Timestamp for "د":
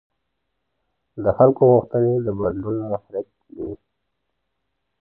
1.23-1.25, 2.25-2.27